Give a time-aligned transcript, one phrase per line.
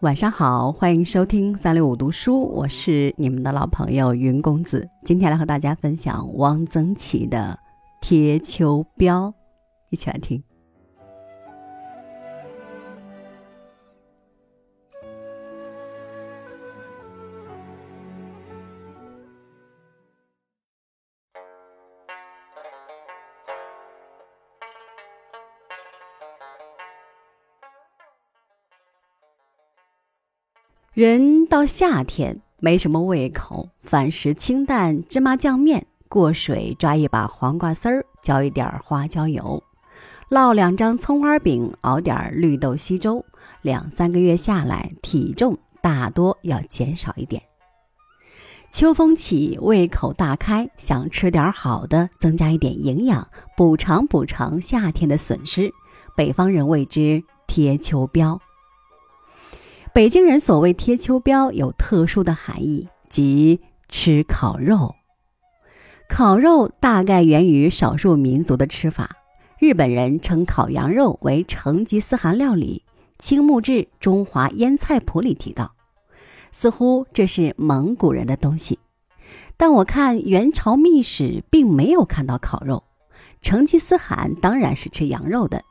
[0.00, 4.86] 晚上好，欢迎收听三六五读书，我是你们的老朋友云公子。
[5.06, 7.58] 今天来和大家分享汪曾祺的
[8.06, 9.30] 《贴秋膘》，
[9.88, 10.42] 一起来听。
[30.96, 39.62] 人到夏天没什么胃口，反食清淡，芝麻酱面，过水抓一把黄瓜丝儿，浇一点花椒油，
[40.30, 43.22] 烙两张葱花饼，熬点绿豆稀粥，
[43.60, 47.42] 两三个月下来，体重大多要减少一点。
[48.70, 55.70] 秋风起，胃口大开，想吃点好的，增加一点营养，补偿补偿夏天的损失。
[56.16, 58.40] 北方人谓之贴秋膘。
[59.96, 64.94] 北京人所谓贴秋膘有特殊的含义，即吃烤肉。
[66.06, 69.16] 烤肉大概源于少数民族的吃法。
[69.58, 72.82] 日本人称烤羊肉为成吉思汗料理，
[73.18, 75.72] 《青木志·中华腌菜谱》里提到，
[76.52, 78.78] 似乎这是蒙古人的东西。
[79.56, 82.84] 但我看元朝秘史并没有看到烤肉。
[83.40, 85.62] 成吉思汗当然是吃羊肉的。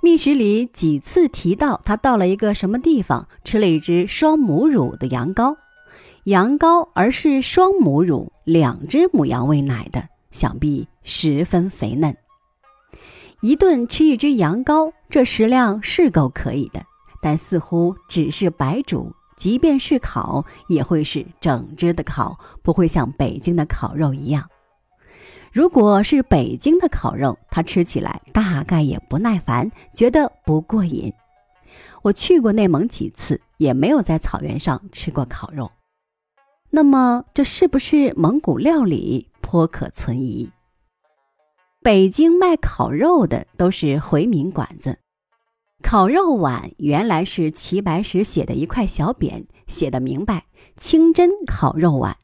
[0.00, 5.56] 密史里几次提到，他到了一个什么地方，吃了一只双母乳的羊羔，
[6.24, 12.16] 羊羔而是双母乳，两只母羊喂奶的，想必十分肥嫩。
[13.40, 16.80] 一顿吃一只羊羔，这食量是够可以的，
[17.20, 24.48] 但似乎只是白煮，即便是烤，也会是整只的烤，不会像北京的烤肉一样。
[25.58, 31.12] 如果是北京的烤肉，他吃起来大概也不耐烦，觉得不过瘾。
[32.02, 35.72] 我去过内蒙几次，也没有在草原上吃过烤肉。
[36.70, 39.26] 那么，这是不是蒙古料理？
[39.40, 40.48] 颇可存疑。
[41.82, 45.00] 北京卖烤肉的都是回民馆子，
[45.82, 50.44] 烤肉碗原来是齐白石写的一块小匾，写的明白
[50.78, 52.16] ：“清真烤肉碗。”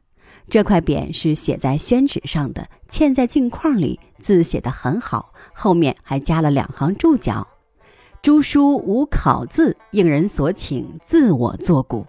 [0.50, 7.49] 这块匾是写在宣纸上的，嵌在镜框里，字写得很好，后面还加了两行注脚
[8.22, 12.06] ：“朱书无考字，应人所请，自我作古。”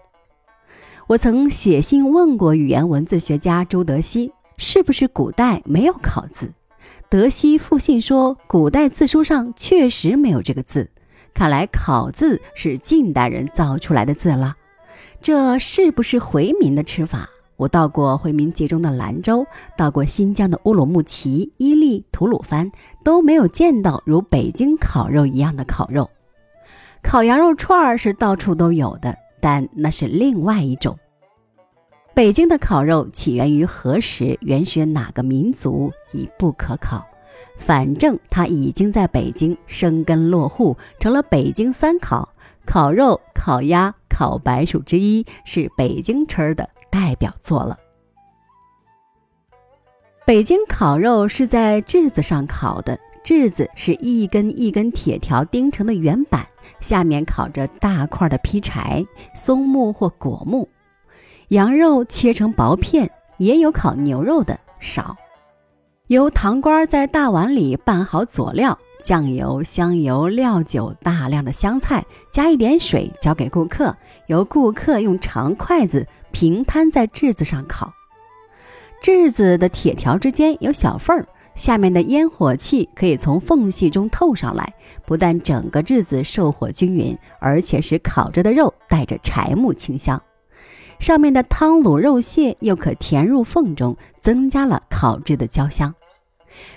[1.07, 6.53] 我曾写信问过语言文字学家朱德熙，是不是古代没有考字？
[7.09, 10.89] 德熙复信说，古代字书上确实没有这个字，
[11.33, 14.55] 看来考字是近代人造出来的字了。
[15.21, 17.29] 这是不是回民的吃法？
[17.57, 19.45] 我到过回民集中的兰州，
[19.77, 22.69] 到过新疆的乌鲁木齐、伊犁、吐鲁番，
[23.03, 26.09] 都没有见到如北京烤肉一样的烤肉。
[27.01, 30.97] 烤羊肉串儿是到处都有的，但那是另外一种。
[32.13, 34.37] 北京的烤肉起源于何时？
[34.41, 37.05] 原始哪个民族已不可考。
[37.57, 42.27] 反正它已经在北京生根落户，成了北京三烤：
[42.65, 46.69] 烤肉、烤鸭、烤白薯之一，是北京吃的。
[46.95, 47.77] 代表作了。
[50.25, 56.47] 北京烤肉是在炙子上烤的，炙子是一根一根铁条钉成的圆板，
[56.79, 60.69] 下面烤着大块的劈柴，松木或果木。
[61.49, 65.17] 羊肉切成薄片，也有烤牛肉的，少。
[66.07, 73.93] 由堂倌在大碗里拌好佐料，酱油、香油、料酒，大量的香菜，加一点水，交给顾客，
[74.27, 76.07] 由顾客用长筷子。
[76.35, 77.93] 平摊在炙子上烤，
[79.01, 81.25] 炙子的铁条之间有小缝儿，
[81.55, 84.73] 下面的烟火气可以从缝隙中透上来，
[85.05, 90.21] 不但整个炙子受火均匀，而且使烤着的肉带着柴木清香。
[90.99, 95.95] 上面的汤卤肉屑又可填入缝中，增加了烤制的焦香。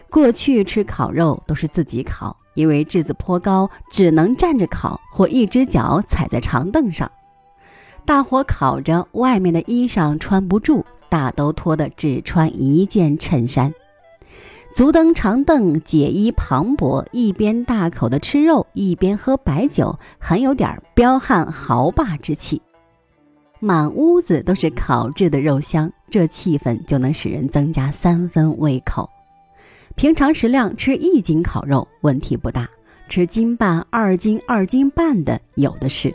[0.09, 7.11] 过去吃烤肉都是自己烤，因为炙子颇高，只能站着烤或一只脚踩在长凳上。
[8.09, 13.71] 大火烤着，外面的衣裳穿不住，大都脱得只穿一件衬衫。
[14.73, 22.63] 足蹬长凳，解衣磅礴，一边大口的吃肉，一边喝白酒，很有点彪悍豪霸之气。
[23.61, 29.07] 满屋子都是烤制的肉香，这气氛就能使人增加三分胃口。
[29.97, 32.67] 平常食量吃一斤烤肉问题不大，
[33.07, 36.11] 吃斤半、二斤、二斤半的有的是。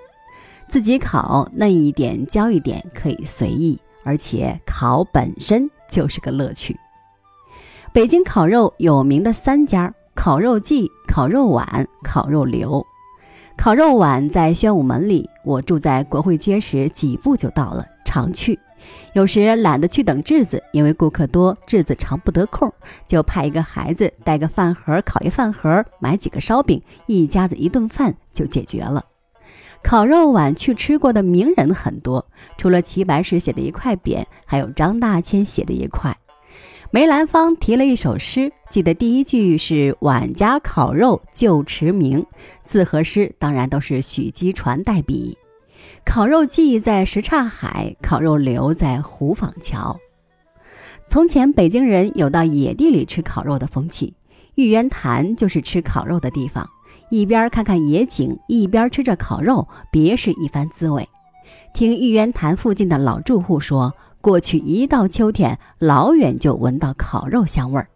[0.68, 6.76] 自己烤嫩一点、焦一点可以随意，而且烤本身就是个乐趣。
[7.94, 12.84] 北京烤肉有名的三家：烤肉季、烤肉碗、烤肉流。
[13.56, 18.60] 烤肉碗在宣武门里，我住在国会街时几步就到了，常去。
[19.14, 22.74] 有时懒得去等质子，因为顾客多，质子常不得空，
[23.08, 29.06] 就派一个孩子带个饭盒，烤一饭盒，买几个烧饼，一家子一顿饭就解决了。
[29.84, 32.26] 烤肉碗去吃过的名人很多，
[32.58, 36.18] 除了齐白石写的一块匾，还有张大千写的一块。
[36.90, 42.26] 梅兰芳提了一首诗，记得第一句是“碗家烤肉旧驰名”，
[42.64, 45.38] 字和诗当然都是许基传代笔。
[46.06, 50.00] 烤肉季在什刹海，烤肉流在虎坊桥。
[51.08, 54.14] 从前北京人有到野地里吃烤肉的风气，
[54.56, 56.70] 玉渊潭就是吃烤肉的地方。
[57.14, 61.08] 一边看看野景，一边吃着烤肉，别是一番滋味。
[61.72, 67.88] 听玉渊潭附近的老住户说，过去一到秋天，老远就闻到烤肉香味儿。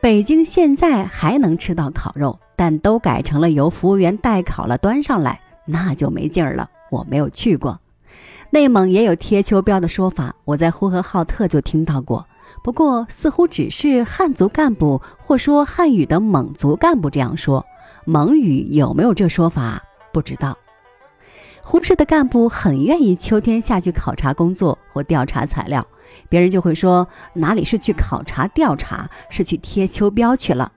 [0.00, 6.70] 北京现在还能吃到烤肉，但都改成了由服务员代烤了端上来，那就没劲儿了。
[6.92, 7.80] 我没有去过。
[8.50, 12.24] 内蒙也有贴秋膘的说法，我在呼和浩特就听到过，
[12.62, 17.66] 不过似乎只是汉族干部或说汉语的蒙族干部这样说。
[18.10, 19.82] 蒙语有没有这说法？
[20.14, 20.56] 不知道。
[21.62, 25.86] 呼市的干部很愿意秋天下去考察工作或调查材料，
[26.26, 30.72] 别人就会说哪里是去考察调查，是去贴秋膘去了。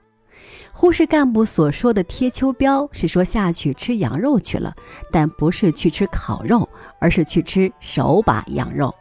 [0.74, 4.74] 呼市干部所说的贴秋膘是说下去吃羊肉去了，
[5.10, 6.68] 但不是去吃烤肉，
[6.98, 8.94] 而是去吃手把羊肉。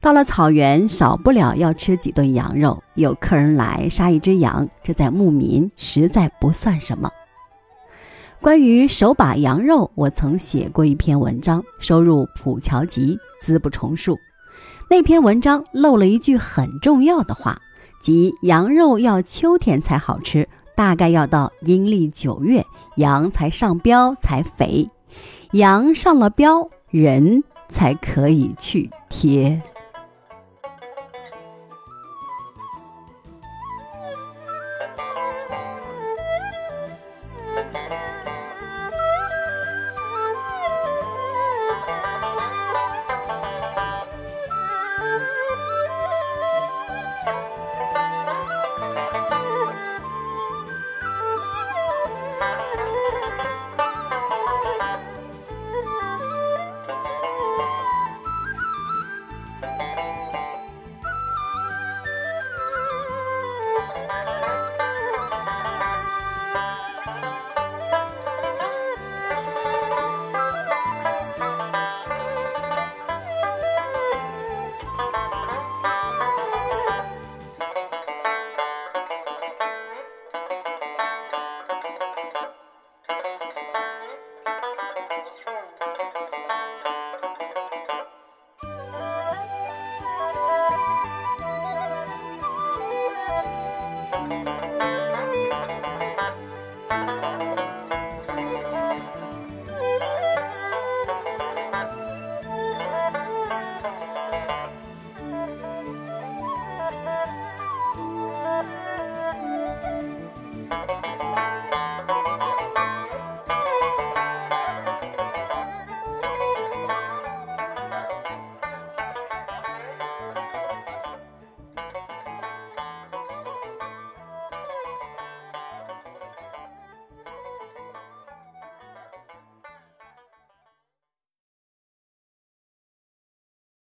[0.00, 2.82] 到了草原，少不了要吃几顿羊肉。
[2.94, 7.10] 有客人来杀一只羊，这在牧民实在不算什么。
[8.46, 14.16] 关于手把羊肉，我曾写过一篇文章，收入《普桥集》，资不重述。
[14.88, 17.60] 那篇文章漏了一句很重要的话，
[18.00, 22.64] 即羊肉要秋天才好吃，大概要到阴历九月，
[22.98, 24.88] 羊才上膘才肥，
[25.50, 29.60] 羊上了膘，人才可以去贴。